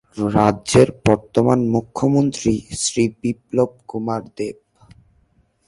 রাজ্যের 0.35 0.89
বর্তমান 1.07 1.59
মুখ্যমন্ত্রী 1.67 2.53
শ্রী 2.81 3.03
বিপ্লব 3.21 3.69
কুমার 3.87 4.21
দেব। 4.37 4.57